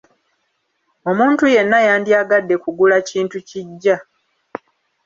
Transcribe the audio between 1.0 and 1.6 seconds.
Omuntu